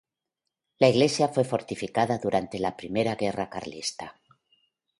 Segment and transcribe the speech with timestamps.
[0.79, 4.19] La iglesia fue fortificada durante la Primera Guerra Carlista.